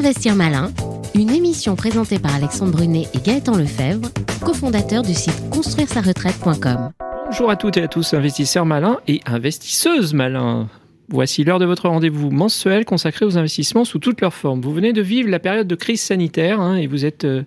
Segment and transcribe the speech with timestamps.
[0.00, 0.72] Investir Malin,
[1.14, 4.08] une émission présentée par Alexandre Brunet et Gaëtan Lefebvre,
[4.42, 6.92] cofondateurs du site construire-sa-retraite.com.
[7.26, 10.70] Bonjour à toutes et à tous, investisseurs malins et investisseuses malins.
[11.10, 14.62] Voici l'heure de votre rendez-vous mensuel consacré aux investissements sous toutes leurs formes.
[14.62, 17.42] Vous venez de vivre la période de crise sanitaire hein, et vous êtes euh,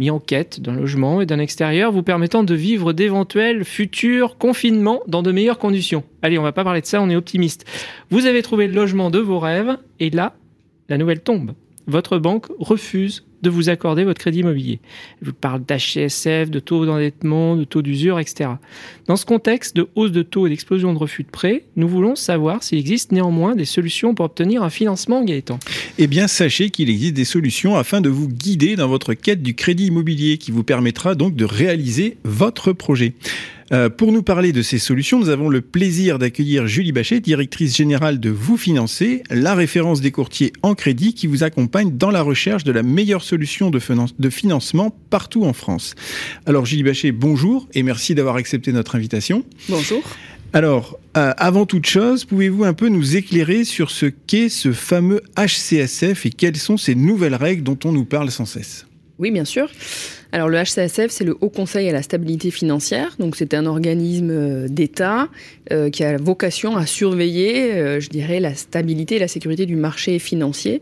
[0.00, 5.02] mis en quête d'un logement et d'un extérieur vous permettant de vivre d'éventuels futurs confinements
[5.06, 6.02] dans de meilleures conditions.
[6.22, 7.64] Allez, on va pas parler de ça, on est optimiste.
[8.10, 10.34] Vous avez trouvé le logement de vos rêves et là,
[10.88, 11.52] la nouvelle tombe.
[11.92, 14.80] Votre banque refuse de vous accorder votre crédit immobilier.
[15.20, 18.48] Elle vous parle d'HCSF, de taux d'endettement, de taux d'usure, etc.
[19.08, 22.16] Dans ce contexte de hausse de taux et d'explosion de refus de prêt, nous voulons
[22.16, 25.58] savoir s'il existe néanmoins des solutions pour obtenir un financement, Gaëtan.
[25.98, 29.54] Eh bien, sachez qu'il existe des solutions afin de vous guider dans votre quête du
[29.54, 33.12] crédit immobilier qui vous permettra donc de réaliser votre projet.
[33.72, 37.74] Euh, pour nous parler de ces solutions, nous avons le plaisir d'accueillir Julie Bachet, directrice
[37.74, 42.20] générale de Vous Financer, la référence des courtiers en crédit qui vous accompagne dans la
[42.20, 43.80] recherche de la meilleure solution de,
[44.18, 45.94] de financement partout en France.
[46.44, 49.42] Alors Julie Bachet, bonjour et merci d'avoir accepté notre invitation.
[49.70, 50.02] Bonjour.
[50.52, 55.22] Alors, euh, avant toute chose, pouvez-vous un peu nous éclairer sur ce qu'est ce fameux
[55.38, 58.86] HCSF et quelles sont ces nouvelles règles dont on nous parle sans cesse?
[59.18, 59.70] Oui, bien sûr.
[60.34, 63.16] Alors le HCSF, c'est le Haut Conseil à la stabilité financière.
[63.18, 65.28] Donc c'est un organisme euh, d'État
[65.70, 69.76] euh, qui a vocation à surveiller, euh, je dirais, la stabilité et la sécurité du
[69.76, 70.80] marché financier.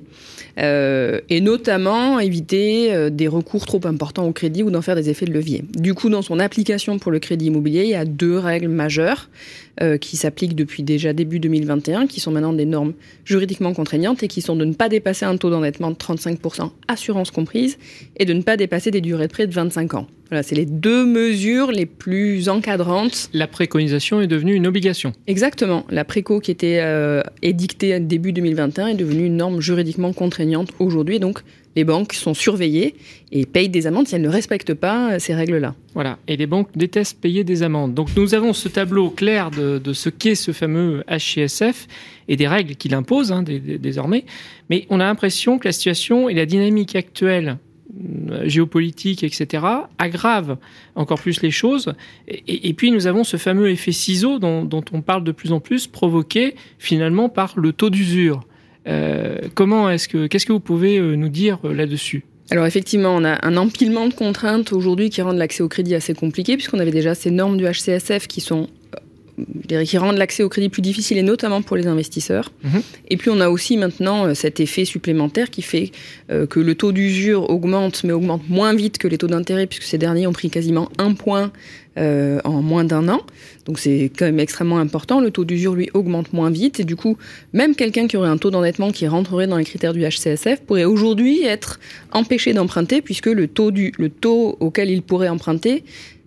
[0.57, 5.33] et notamment éviter des recours trop importants au crédit ou d'en faire des effets de
[5.33, 5.65] levier.
[5.75, 9.31] Du coup, dans son application pour le crédit immobilier, il y a deux règles majeures
[10.01, 12.93] qui s'appliquent depuis déjà début 2021, qui sont maintenant des normes
[13.25, 17.31] juridiquement contraignantes et qui sont de ne pas dépasser un taux d'endettement de 35%, assurance
[17.31, 17.79] comprise,
[18.19, 20.07] et de ne pas dépasser des durées de de 25 ans.
[20.31, 23.31] Voilà, c'est les deux mesures les plus encadrantes.
[23.33, 25.13] La préconisation est devenue une obligation.
[25.27, 25.85] Exactement.
[25.91, 31.19] La préco qui était euh, édictée début 2021 est devenue une norme juridiquement contraignante aujourd'hui.
[31.19, 31.41] Donc,
[31.75, 32.95] les banques sont surveillées
[33.33, 35.75] et payent des amendes si elles ne respectent pas euh, ces règles-là.
[35.95, 36.19] Voilà.
[36.29, 37.95] Et les banques détestent payer des amendes.
[37.95, 41.89] Donc, nous avons ce tableau clair de, ce qu'est ce fameux HCSF
[42.29, 44.25] et des règles qu'il impose hein, désormais.
[44.69, 47.57] Mais on a l'impression que la situation et la dynamique actuelle
[48.45, 49.65] géopolitique, etc.,
[49.99, 50.57] aggrave
[50.95, 51.95] encore plus les choses.
[52.29, 55.87] Et, puis nous avons ce fameux effet ciseau dont, on parle de plus en plus,
[55.87, 58.41] provoqué finalement par le taux d'usure.
[58.87, 62.25] Euh, comment est-ce que, qu'est-ce que vous pouvez euh, nous dire euh, là-dessus?
[62.51, 66.15] Alors effectivement, on a un empilement de contraintes aujourd'hui qui rendent l'accès au crédit assez
[66.15, 68.69] compliqué, puisqu'on avait déjà ces normes du HCSF qui sont
[69.85, 72.53] qui rendent l'accès au crédit plus difficile et notamment pour les investisseurs.
[72.63, 72.83] Mhm.
[73.09, 75.93] Et puis on a aussi maintenant euh, cet effet supplémentaire qui fait
[76.31, 79.85] euh, que le taux d'usure augmente, mais augmente moins vite que les taux d'intérêt, puisque
[79.85, 81.53] ces derniers ont pris quasiment un point
[81.99, 83.21] euh, en moins d'un an.
[83.65, 85.21] Donc c'est quand même extrêmement important.
[85.21, 86.79] Le taux d'usure, lui, augmente moins vite.
[86.79, 87.17] Et du coup,
[87.53, 90.85] même quelqu'un qui aurait un taux d'endettement qui rentrerait dans les critères du HCSF pourrait
[90.85, 91.81] aujourd'hui être
[92.13, 95.83] empêché d'emprunter, puisque le taux, du, le taux auquel il pourrait emprunter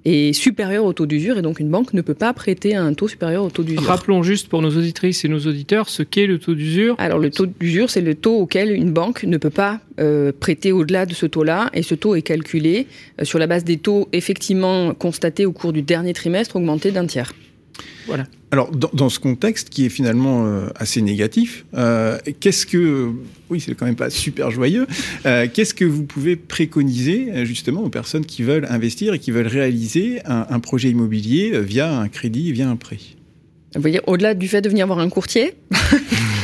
[0.06, 2.94] est supérieur au taux d'usure et donc une banque ne peut pas prêter à un
[2.94, 3.84] taux supérieur au taux d'usure.
[3.84, 6.96] Rappelons juste pour nos auditrices et nos auditeurs ce qu'est le taux d'usure.
[6.98, 10.72] Alors le taux d'usure, c'est le taux auquel une banque ne peut pas euh, prêter
[10.72, 12.88] au-delà de ce taux-là et ce taux est calculé
[13.22, 17.06] euh, sur la base des taux effectivement constatés au cours du dernier trimestre augmentés d'un
[17.06, 17.34] tiers.
[18.08, 18.26] Voilà.
[18.54, 23.10] Alors, dans, ce contexte qui est finalement euh, assez négatif, euh, qu'est-ce que,
[23.50, 24.86] oui, c'est quand même pas super joyeux,
[25.26, 29.48] euh, qu'est-ce que vous pouvez préconiser justement aux personnes qui veulent investir et qui veulent
[29.48, 33.00] réaliser un, un projet immobilier via un crédit, via un prêt?
[33.74, 35.56] Vous voyez, au-delà du fait de venir voir un courtier,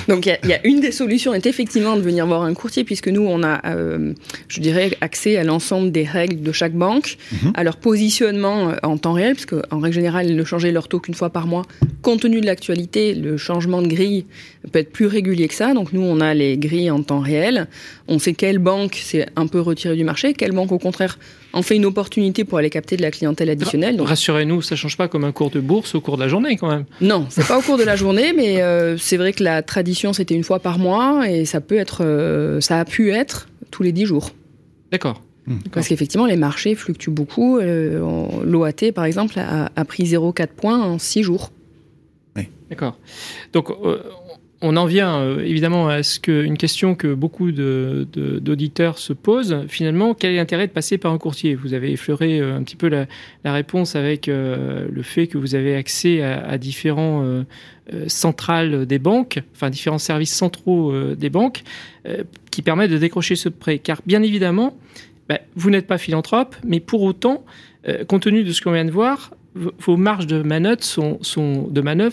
[0.10, 3.10] Donc il y, a une des solutions est effectivement de venir voir un courtier puisque
[3.10, 4.14] nous on a, euh,
[4.48, 7.54] je dirais, accès à l'ensemble des règles de chaque banque, mhm.
[7.54, 10.88] à leur positionnement euh, en temps réel, puisque en règle générale ils ne changeaient leur
[10.88, 11.62] taux qu'une fois par mois.
[12.02, 14.26] Compte tenu de l'actualité, le changement de grille
[14.72, 15.76] peut être plus régulier que ça.
[15.76, 17.68] Donc nous on a les grilles en temps réel.
[18.08, 21.20] On sait quelle banque s'est un peu retirée du marché, quelle banque au contraire
[21.54, 23.98] en fait une opportunité pour aller capter de la clientèle additionnelle.
[23.98, 24.08] Donc...
[24.08, 26.70] Rassurez-nous, ça change pas comme un cours de bourse au cours de la journée quand
[26.70, 26.86] même.
[27.02, 29.99] Non, c'est pas au cours de la journée, mais euh, c'est vrai que la tradition
[30.14, 33.84] c'était une fois par mois et ça peut être, euh, ça a pu être tous
[33.84, 34.32] les dix jours.
[34.92, 35.22] D'accord.
[35.48, 35.58] Hmm.
[35.72, 37.58] Parce qu'effectivement, les marchés fluctuent beaucoup.
[37.58, 38.00] Euh,
[38.44, 41.52] L'OAT, par exemple, a, pris 0,4 points en six jours.
[42.36, 42.50] Oui.
[42.70, 42.98] D'accord.
[43.54, 44.00] Donc, euh,
[44.62, 49.66] on en vient euh, évidemment à ce que, une question que beaucoup d'auditeurs se posent.
[49.68, 51.56] Finalement, quel est l'intérêt de passer par un courtier?
[51.56, 53.08] Vous avez effleuré euh, un petit peu la,
[53.46, 57.44] réponse avec euh, le fait que vous avez accès à, différents
[58.08, 61.64] centrales des banques, enfin différents services centraux des banques,
[62.52, 63.80] qui permettent de décrocher ce prêt.
[63.80, 64.78] Car bien évidemment,
[65.28, 67.44] bah, vous n'êtes pas philanthrope, mais pour autant,
[68.08, 71.20] compte tenu de ce qu'on vient de voir, vos marges de manœuvre sont,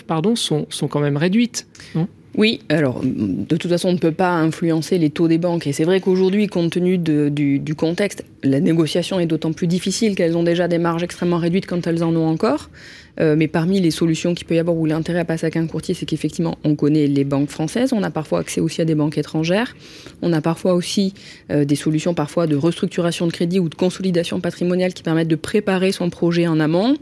[0.07, 1.67] pardon, sont, sont quand même réduites.
[2.37, 5.67] Oui, alors de toute façon, on ne peut pas influencer les taux des banques.
[5.67, 10.37] Et c'est vrai qu'aujourd'hui, compte tenu du, contexte, la négociation est d'autant plus difficile qu'elles
[10.37, 12.69] ont déjà des marges extrêmement réduites quand elles en ont encore.
[13.19, 16.05] Euh, mais parmi les solutions qu'il peut y avoir ou l'intérêt à passer courtier, c'est
[16.05, 19.75] qu'effectivement, on connaît les banques françaises, on a parfois accès aussi à des banques étrangères,
[20.21, 21.15] on a parfois aussi
[21.51, 25.37] euh, des solutions parfois de restructuration de crédit ou de consolidation patrimoniale qui permettent de
[25.37, 26.97] préparer son projet en amont.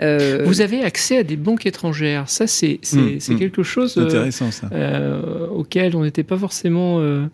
[0.00, 2.28] Euh, Vous avez accès à des banques étrangères.
[2.28, 3.38] Ça, c'est hmm, hmm.
[3.38, 7.26] quelque chose intéressant, euh, auquel on n'était pas forcément euh,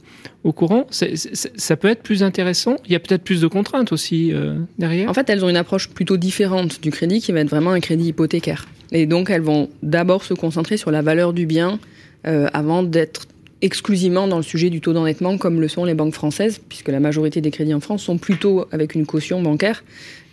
[0.45, 0.87] au courant.
[0.91, 2.77] ça peut être plus intéressant.
[2.87, 4.33] Il y a peut-être plus de contraintes aussi
[4.79, 5.09] derrière.
[5.09, 7.81] En fait, elles ont une approche plutôt différente du crédit qui va être vraiment un
[7.81, 8.67] crédit hypothécaire.
[8.93, 11.79] Et donc, elles vont d'abord se concentrer sur la valeur du bien
[12.25, 13.27] avant d'être
[13.63, 17.01] exclusivement dans le sujet du taux d'endettement, comme le sont les banques françaises, puisque la
[17.01, 19.85] majorité des crédits en France sont plutôt avec une caution bancaire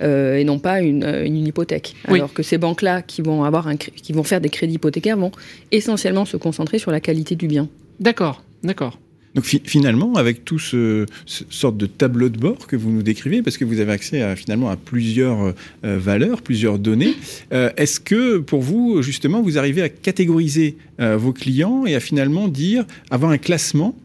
[0.01, 1.95] euh, et non pas une, euh, une hypothèque.
[2.07, 5.31] Alors que ces banques-là, qui vont avoir un, qui vont faire des crédits hypothécaires, vont
[5.71, 7.67] essentiellement se concentrer sur la qualité du bien.
[7.99, 8.99] D'accord, d'accord.
[9.35, 13.57] Donc finalement, avec tout ce, sorte de tableau de bord que vous nous décrivez, parce
[13.57, 15.53] que vous avez accès à, finalement à plusieurs
[15.83, 17.13] euh, valeurs, plusieurs données,
[17.51, 21.99] euh, est-ce que pour vous, justement, vous arrivez à catégoriser euh, vos clients et à
[21.99, 23.95] finalement dire, avoir un classement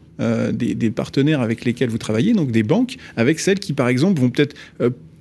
[0.53, 4.29] des, partenaires avec lesquels vous travaillez, donc des banques, avec celles qui, par exemple, vont
[4.29, 4.55] peut-être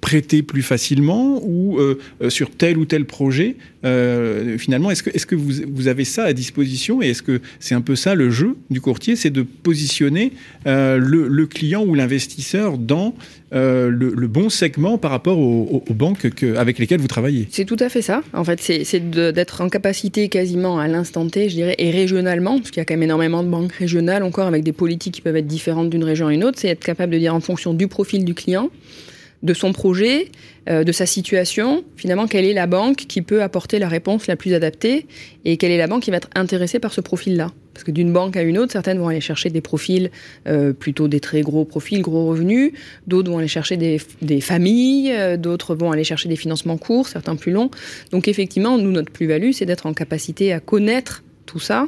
[0.00, 5.11] prêter plus facilement ou euh, euh, sur tel ou tel projet euh, Finalement, est-ce que,
[5.11, 8.14] est que vous, vous, avez ça à disposition et est-ce que c'est un peu ça
[8.14, 10.32] le jeu du courtier C'est de positionner
[10.64, 13.14] le, client ou l'investisseur dans
[13.52, 16.26] le, bon segment par rapport aux, banques
[16.56, 17.49] avec lesquelles vous travaillez?
[17.50, 18.23] C'est tout à fait ça.
[18.32, 22.70] En fait, c'est d'être en capacité quasiment à l'instant T, je dirais, et régionalement, parce
[22.70, 25.37] qu'il y a quand même énormément de banques régionales encore avec des politiques qui peuvent
[25.37, 27.88] être différentes d'une région à une autre, c'est être capable de dire en fonction du
[27.88, 28.70] profil du client,
[29.42, 30.28] de son projet,
[30.69, 34.37] euh, de sa situation, finalement, quelle est la banque qui peut apporter la réponse la
[34.37, 35.06] plus adaptée
[35.44, 37.50] et quelle est la banque qui va être intéressée par ce profil-là?
[37.72, 40.10] Parce que d'une banque à une autre, certaines vont aller chercher des profils,
[40.46, 42.72] euh, plutôt des très gros profils, gros revenus,
[43.06, 47.08] d'autres vont aller chercher des, des familles, euh, d'autres vont aller chercher des financements courts,
[47.08, 47.70] certains plus longs.
[48.10, 51.87] Donc effectivement, nous, notre plus-value, c'est d'être en capacité à connaître tout ça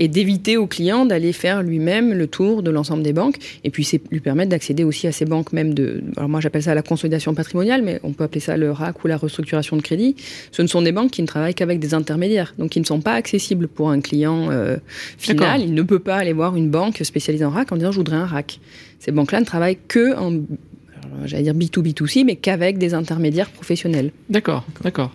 [0.00, 3.36] et d'éviter au client d'aller faire lui-même le tour de l'ensemble des banques.
[3.62, 6.62] Et puis c'est lui permettre d'accéder aussi à ces banques même de alors moi j'appelle
[6.62, 9.82] ça la consolidation patrimoniale mais on peut appeler ça le RAC ou la restructuration de
[9.82, 10.16] crédit.
[10.52, 13.00] Ce ne sont des banques qui ne travaillent qu'avec des intermédiaires donc qui ne sont
[13.00, 14.78] pas accessibles pour un client euh,
[15.18, 15.60] final.
[15.60, 18.16] Il ne peut pas aller voir une banque spécialisée en RAC en disant je voudrais
[18.16, 18.58] un RAC.
[19.00, 20.40] Ces banques-là ne travaillent que en
[21.24, 24.10] j'allais dire B2B2C, mais qu'avec des intermédiaires professionnels.
[24.28, 25.12] D'accord, d'accord.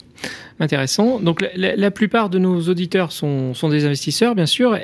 [0.59, 1.19] Intéressant.
[1.19, 4.77] Donc la, plupart de nos auditeurs sont, sont des investisseurs, bien sûr.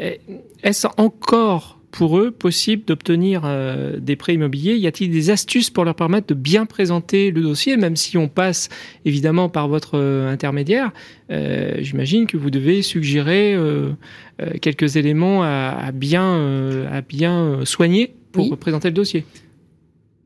[0.63, 4.75] Est-ce encore pour eux possible d'obtenir euh, des prêts immobiliers?
[4.75, 8.29] Y a-t-il des astuces pour leur permettre de bien présenter le dossier, même si on
[8.29, 8.69] passe
[9.03, 10.91] évidemment par votre euh, intermédiaire?
[11.29, 13.57] Euh, J'imagine que vous devez suggérer
[14.61, 19.25] quelques éléments à, bien, à bien soigner pour présenter le dossier.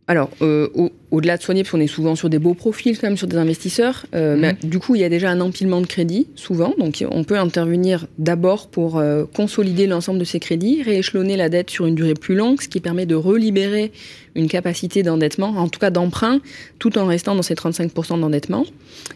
[0.10, 0.70] Alors, euh,
[1.12, 3.38] au-delà de soigner, parce qu'on est souvent sur des beaux profils, quand même, sur des
[3.38, 4.42] investisseurs, euh, mhm.
[4.42, 6.74] mais, du coup, il y a déjà un empilement de crédits, souvent.
[6.80, 11.70] Donc, on peut intervenir d'abord pour euh, consolider l'ensemble de ces crédits, rééchelonner la dette
[11.70, 13.92] sur une durée plus longue, ce qui permet de relibérer
[14.34, 16.40] une capacité d'endettement, en tout cas d'emprunt,
[16.80, 18.66] tout en restant dans ces 35% d'endettement.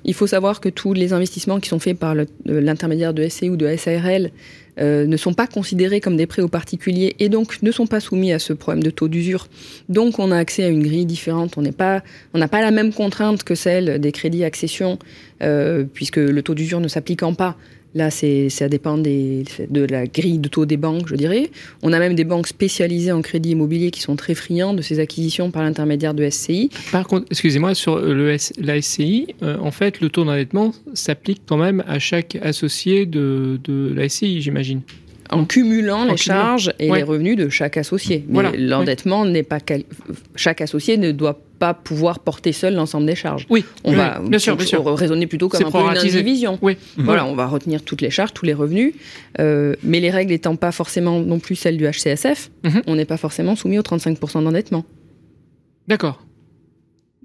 [0.05, 2.13] Il faut savoir que tous les investissements qui sont faits par
[2.45, 4.29] l'intermédiaire de SCI ou de SARL
[4.79, 7.99] euh, ne sont pas considérés comme des prêts aux particuliers et donc ne sont pas
[7.99, 9.47] soumis à ce problème de taux d'usure.
[9.89, 11.57] Donc on a accès à une grille différente.
[11.57, 12.01] On n'a pas,
[12.33, 14.97] pas la même contrainte que celle des crédits accession,
[15.41, 17.55] euh, puisque le taux d'usure ne s'appliquant pas
[17.95, 21.51] Là, ça dépend des, de la grille de taux des banques, je dirais.
[21.83, 24.99] On a même des banques spécialisées en crédit immobilier qui sont très friands de ces
[24.99, 26.71] acquisitions par l'intermédiaire de SCI.
[26.91, 31.57] Par contre, excusez-moi, sur le la SCI, euh, en fait, le taux d'endettement s'applique quand
[31.57, 34.81] même à chaque associé de, de la SCI, j'imagine
[35.29, 38.23] en cumulant les charges et les revenus de chaque associé.
[38.27, 39.59] Mais l'endettement n'est pas
[40.35, 43.47] chaque associé ne doit pas pouvoir porter seul l'ensemble des charges.
[43.49, 44.57] Oui, on va bien sûr,
[44.97, 46.59] raisonner plutôt comme un peu une indivision.
[46.61, 46.75] Oui.
[46.97, 48.93] Voilà, on va retenir toutes les charges, tous les revenus,
[49.39, 52.81] euh, mais les règles n'étant pas forcément non plus celles du HCSF, mhm.
[52.85, 54.83] on n'est pas forcément soumis au 35% d'endettement.
[55.87, 56.21] D'accord.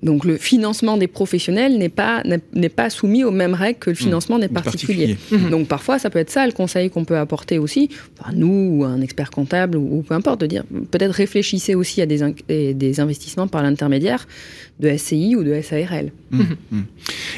[0.02, 2.22] Donc le financement des professionnels n'est pas,
[2.54, 3.96] n'est pas soumis aux mêmes règles que le mmh.
[3.96, 5.16] financement des particuliers.
[5.30, 5.50] Mmh.
[5.50, 7.90] Donc parfois, ça peut être ça le conseil qu'on peut apporter aussi,
[8.34, 12.74] nous ou un expert comptable ou, peu importe, de dire peut-être réfléchissez aussi à des,
[12.74, 14.26] des investissements par l'intermédiaire
[14.80, 16.12] de SCI ou de SARL.
[16.30, 16.42] Mmh.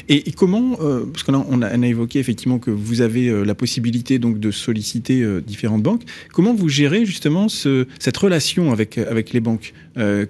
[0.08, 3.54] Et, comment, euh, parce qu'on a, on a, évoqué effectivement que vous avez euh, la
[3.54, 6.02] possibilité donc de solliciter euh, différentes banques,
[6.32, 9.72] comment vous gérez justement ce, cette relation avec, avec les banques?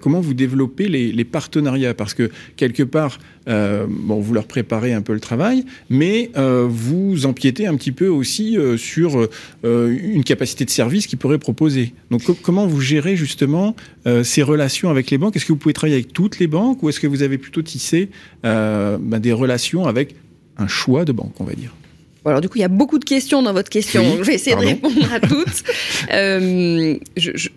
[0.01, 1.93] Comment vous développez les, les partenariats?
[1.93, 6.29] Parce que que quelque part, euh, bon, vous leur préparez un peu le travail, mais
[6.37, 9.27] euh, vous empiétez un petit peu aussi euh, sur
[9.63, 11.93] une capacité de service qu'ils pourraient proposer.
[12.11, 13.75] Donc comment vous gérez justement
[14.23, 15.35] ces relations avec les banques?
[15.35, 17.61] Est-ce que vous pouvez travailler avec toutes les banques ou est-ce que vous avez plutôt
[17.61, 18.09] tissé
[18.43, 20.15] ben, des relations avec
[20.57, 21.73] un choix de banques, on va dire?
[22.25, 24.17] Alors du coup, il y a beaucoup de questions dans votre question.
[24.17, 25.63] je vais essayer de répondre à toutes.
[26.09, 26.97] je,
[27.35, 27.49] je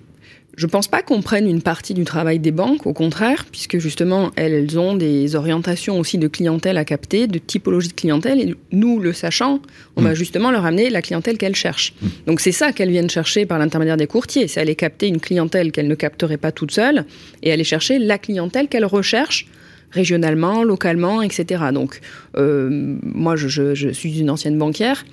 [0.62, 4.30] ne pense pas qu'on prenne une partie du travail des banques, au contraire, puisque justement,
[4.36, 9.00] elles ont des orientations aussi de clientèle à capter, de typologie de clientèle, et nous,
[9.00, 9.60] le sachant,
[9.96, 10.14] on va mm.
[10.14, 11.94] justement leur amener la clientèle qu'elles cherchent.
[12.00, 12.06] Mm.
[12.26, 15.72] Donc c'est ça qu'elles viennent chercher par l'intermédiaire des courtiers, c'est aller capter une clientèle
[15.72, 17.04] qu'elles ne capteraient pas toutes seules,
[17.42, 19.46] et aller chercher la clientèle qu'elles recherchent
[19.90, 21.64] régionalement, localement, etc.
[21.72, 22.00] Donc,
[22.36, 22.68] euh,
[23.02, 25.04] moi, je, suis une ancienne banquière.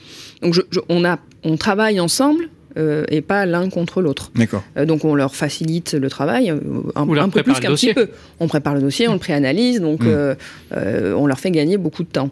[0.42, 4.32] Donc, on, a, on travaille ensemble euh, et pas l'un contre l'autre.
[4.36, 4.64] D'accord.
[4.78, 6.60] Euh, donc on leur facilite le travail euh,
[6.96, 8.10] un, peu plus qu'un petit peu.
[8.40, 10.36] On prépare le dossier, on le préanalyse, donc mmh.
[11.16, 12.30] on leur fait gagner beaucoup de temps.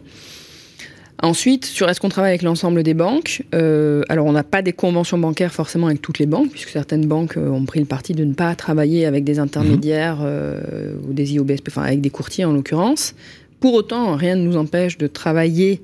[1.22, 5.18] Ensuite, sur est-ce qu'on travaille avec l'ensemble des banques Alors, on n'a pas des conventions
[5.18, 8.32] bancaires forcément avec toutes les banques, puisque certaines banques ont pris le parti de ne
[8.32, 11.08] pas travailler avec des intermédiaires mmh.
[11.08, 13.14] ou des IOBSP, enfin avec des courtiers en l'occurrence.
[13.60, 15.82] Pour autant, rien ne nous empêche de travailler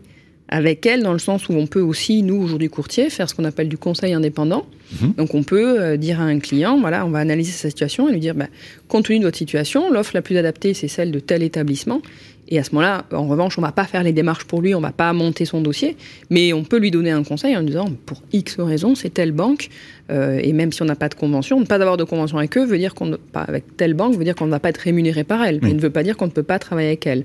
[0.48, 3.44] avec elle, dans le sens où on peut aussi, nous, aujourd'hui courtiers, faire ce qu'on
[3.44, 4.66] appelle du conseil indépendant.
[5.00, 5.14] Mhm.
[5.14, 8.12] Donc on peut euh, dire à un client, voilà, on va analyser sa situation et
[8.12, 8.46] lui dire, bah,
[8.88, 12.00] compte tenu de votre situation, l'offre la plus adaptée, c'est celle de tel établissement.
[12.48, 14.74] Et à ce moment-là, en revanche, on ne va pas faire les démarches pour lui,
[14.74, 15.96] on ne va pas monter son dossier,
[16.30, 19.32] mais on peut lui donner un conseil en lui disant, pour X raison, c'est telle
[19.32, 19.68] banque,
[20.12, 22.56] euh, et même si on n'a pas de convention, ne pas avoir de convention avec
[22.56, 24.78] eux veut dire qu'on pas avec telle banque veut dire qu'on ne va pas être
[24.78, 27.24] rémunéré par elle, mais ne veut pas dire qu'on ne peut pas travailler avec elle.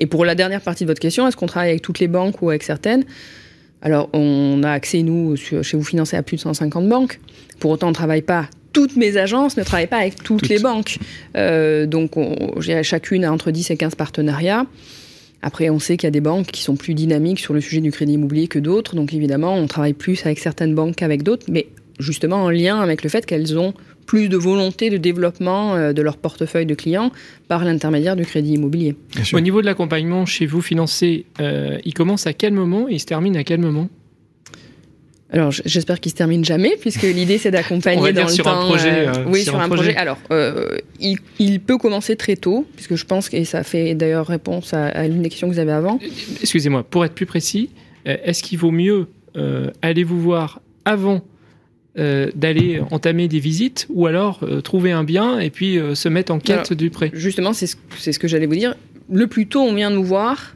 [0.00, 2.42] Et pour la dernière partie de votre question, est-ce qu'on travaille avec toutes les banques
[2.42, 3.04] ou avec certaines?
[3.82, 7.20] Alors, on a accès, nous, chez vous financés, à plus de 150 banques.
[7.60, 10.60] Pour autant, on ne travaille pas toutes mes agences ne travaillent pas avec toutes, les
[10.60, 10.98] banques.
[11.36, 12.12] Euh, donc,
[12.60, 14.64] dirais chacune a entre 10 et 15 partenariats.
[15.42, 17.80] Après, on sait qu'il y a des banques qui sont plus dynamiques sur le sujet
[17.80, 18.94] du crédit immobilier que d'autres.
[18.94, 21.66] Donc, évidemment, on travaille plus avec certaines banques qu'avec d'autres, mais
[21.98, 23.74] justement en lien avec le fait qu'elles ont
[24.10, 27.12] plus de volonté de développement euh, de leur portefeuille de clients
[27.46, 28.96] par l'intermédiaire du crédit immobilier.
[29.32, 32.98] Au niveau de l'accompagnement chez vous financé, euh, il commence à quel moment et il
[32.98, 33.88] se termine à quel moment?
[35.32, 38.62] Alors, j'espère qu'il se termine jamais, puisque l'idée c'est d'accompagner dans le sur temps.
[38.62, 39.94] Un projet, euh, oui, sur, un projet.
[39.94, 40.18] Alors,
[40.98, 45.22] il, peut commencer très tôt, puisque je pense et ça fait d'ailleurs réponse à, l'une
[45.22, 46.00] des questions que vous avez avant.
[46.40, 47.70] Excusez-moi, pour être plus précis,
[48.06, 49.06] est-ce qu'il vaut mieux
[49.82, 51.22] aller vous voir avant
[51.98, 56.08] euh, d'aller entamer des visites ou alors euh, trouver un bien et puis euh, se
[56.08, 58.76] mettre en quête du prêt Justement, c'est ce, ce, que j'allais vous dire.
[59.10, 60.54] Le plus tôt on vient nous voir,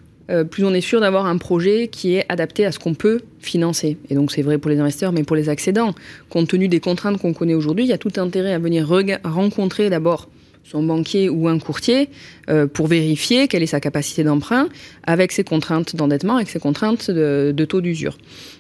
[0.51, 3.99] plus on est sûr d'avoir un projet qui est adapté à ce qu'on peut financer.
[4.11, 5.95] Et donc c'est vrai pour les investisseurs, mais pour les accédants.
[6.31, 8.89] Compte tenu des contraintes qu'on connaît aujourd'hui, il y a tout intérêt à venir
[9.25, 10.29] rencontrer d'abord
[10.65, 12.09] son banquier ou un courtier
[12.49, 14.69] euh, pour vérifier quelle est sa capacité d'emprunt
[15.05, 18.19] avec ses contraintes d'endettement, avec ses contraintes de, taux d'usure.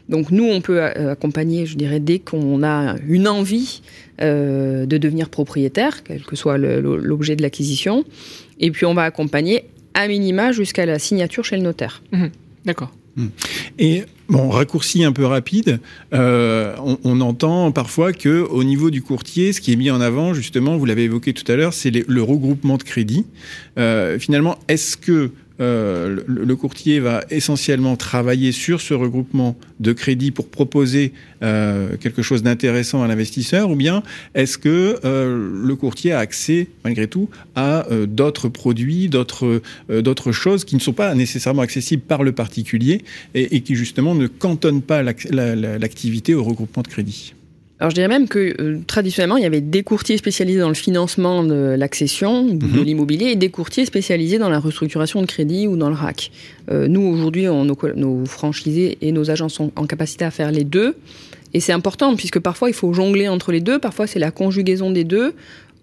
[0.08, 3.82] Donc nous, on peut euh, accompagner, je dirais, dès qu'on a une envie
[4.20, 8.04] euh, de devenir propriétaire, quel que soit l'objet de l'acquisition,
[8.60, 12.02] et puis on va accompagner à minima jusqu'à la signature chez le notaire.
[12.12, 12.26] Mmh.
[12.64, 12.92] D'accord.
[13.16, 13.26] Mmh.
[13.78, 15.80] Et Bon, raccourci un peu rapide,
[16.14, 20.32] euh, on, entend parfois que au niveau du courtier, ce qui est mis en avant,
[20.32, 23.26] justement, vous l'avez évoqué tout à l'heure, c'est le regroupement de crédit.
[23.78, 25.30] Euh, finalement, est-ce que
[25.60, 32.22] euh, le, courtier va essentiellement travailler sur ce regroupement de crédits pour proposer euh, quelque
[32.22, 34.02] chose d'intéressant à l'investisseur, ou bien
[34.34, 40.74] est-ce que euh, le courtier a accès, malgré tout, à d'autres produits, d'autres choses qui
[40.74, 45.02] ne sont pas nécessairement accessibles par le particulier et, et qui justement ne cantonnent pas
[45.02, 47.34] l'activité au regroupement de crédits
[47.80, 50.74] alors je dirais même que euh, traditionnellement, il y avait des courtiers spécialisés dans le
[50.74, 52.84] financement de l'accession, de mhm.
[52.84, 56.30] l'immobilier, et des courtiers spécialisés dans la restructuration de crédit ou dans le RAC.
[56.70, 60.64] Euh, nous, aujourd'hui, nos, nos franchisés et nos agents sont en capacité à faire les
[60.64, 60.94] deux.
[61.52, 63.78] Et c'est important, puisque parfois, il faut jongler entre les deux.
[63.78, 65.34] Parfois, c'est la conjugaison des deux.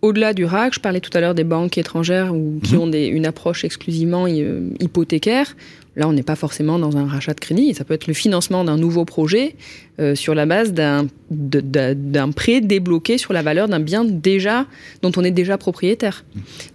[0.02, 2.82] Au-delà du RAC, je parlais tout à l'heure des banques étrangères ou qui mhm.
[2.82, 5.56] ont des, une approche exclusivement euh, hypothécaire.
[5.96, 7.74] Là, on n'est pas forcément dans un rachat de crédit.
[7.74, 9.56] Ça peut être le financement d'un nouveau projet
[10.00, 14.66] euh, sur la base d'un prêt débloqué sur la valeur d'un bien déjà
[15.02, 16.24] dont on est déjà propriétaire.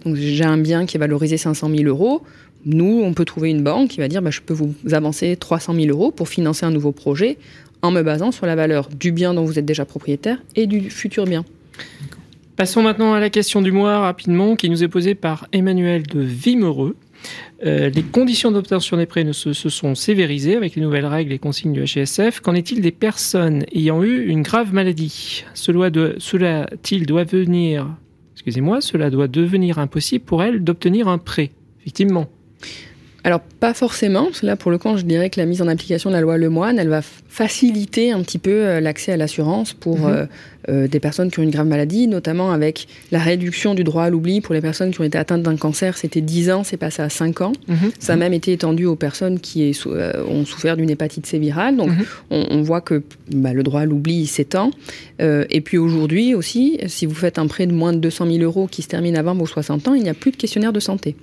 [0.05, 2.21] Donc, j'ai un bien qui est valorisé 500 000 euros.
[2.65, 5.73] Nous, on peut trouver une banque qui va dire bah, je peux vous avancer 300
[5.73, 7.37] 000 euros pour financer un nouveau projet
[7.81, 10.89] en me basant sur la valeur du bien dont vous êtes déjà propriétaire et du
[10.89, 11.43] futur bien.
[12.55, 16.19] Passons maintenant à la question du mois rapidement qui nous est posée par Emmanuel de
[16.19, 16.95] Vimereux.
[17.65, 21.73] Euh, les conditions d'obtention des prêts se, sont sévérisées avec les nouvelles règles et consignes
[21.73, 22.39] du HSF.
[22.41, 25.43] Qu'en est-il des personnes ayant eu une grave maladie?
[25.53, 27.23] Cela, doit
[28.33, 31.51] excusez-moi, cela doit devenir impossible pour elles d'obtenir un prêt?
[31.87, 32.27] effectivement.
[33.27, 36.15] Alors pas forcément, là pour le coup je dirais que la mise en application de
[36.15, 40.05] la loi Lemoine, elle va faciliter un petit peu euh, l'accès à l'assurance pour mhm.
[40.07, 40.25] euh,
[40.69, 44.09] euh, des personnes qui ont une grave maladie, notamment avec la réduction du droit à
[44.09, 47.01] l'oubli pour les personnes qui ont été atteintes d'un cancer, c'était 10 ans, c'est passé
[47.01, 47.51] à 5 ans.
[47.67, 47.91] Mhm.
[47.99, 49.77] Ça a même été étendu aux personnes qui
[50.29, 52.05] ont souffert d'une hépatite C virale, donc mhm.
[52.29, 54.71] on, voit que bah, le droit à l'oubli s'étend.
[55.19, 58.67] et puis aujourd'hui aussi, si vous faites un prêt de moins de 200 000 euros
[58.67, 61.17] qui se termine avant vos 60 ans, il n'y a plus de questionnaire de santé.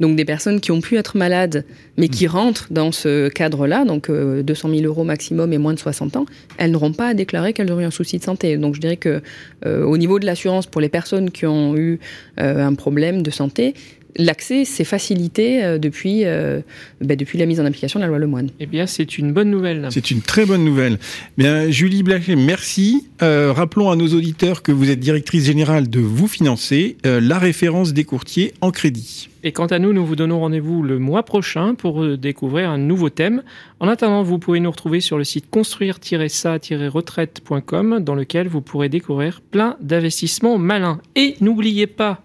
[0.00, 1.64] Donc des personnes qui ont pu être malades,
[1.96, 5.78] mais qui rentrent dans ce cadre-là, donc 200 euh, 000 euros maximum et moins de
[5.78, 6.26] 60 ans,
[6.58, 8.56] elles n'auront pas à déclarer qu'elles ont eu un souci de santé.
[8.56, 9.22] Donc je dirais que
[9.66, 12.00] euh, au niveau de l'assurance pour les personnes qui ont eu
[12.40, 13.74] euh, un problème de santé,
[14.16, 16.60] l'accès s'est facilité euh, depuis, euh,
[17.00, 18.50] bah, depuis la mise en application de la loi Lemoine.
[18.60, 19.88] Eh bien, c'est une bonne nouvelle.
[19.90, 20.98] C'est une très bonne nouvelle.
[21.38, 23.06] Bien, Julie Blachet, merci.
[23.22, 27.92] Euh, rappelons à nos auditeurs que vous êtes directrice générale de Vous Financer, la référence
[27.92, 29.28] des courtiers en crédit.
[29.44, 33.10] Et quant à nous, nous vous donnons rendez-vous le mois prochain pour découvrir un nouveau
[33.10, 33.42] thème.
[33.80, 39.40] En attendant, vous pouvez nous retrouver sur le site construire-ça-retraite.com dans lequel vous pourrez découvrir
[39.40, 41.00] plein d'investissements malins.
[41.16, 42.22] Et n'oubliez pas,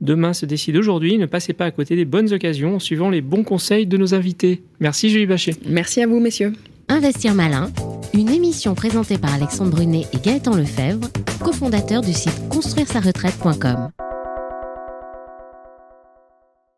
[0.00, 1.18] Demain se décide aujourd'hui.
[1.18, 4.14] Ne passez pas à côté des bonnes occasions en suivant les bons conseils de nos
[4.14, 4.62] invités.
[4.80, 5.56] Merci Julie Bachet.
[5.66, 6.52] Merci à vous messieurs.
[6.88, 7.70] Investir malin,
[8.14, 11.08] une émission présentée par Alexandre Brunet et Gaëtan Lefebvre,
[11.40, 13.90] cofondateurs du site construire-sa-retraite.com.